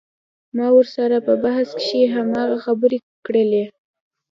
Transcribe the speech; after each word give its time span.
ما 0.57 0.67
ورسره 0.77 1.17
په 1.27 1.33
بحث 1.43 1.69
کښې 1.79 2.01
هماغه 2.15 2.57
خبرې 2.65 2.97
کړلې. 3.25 3.63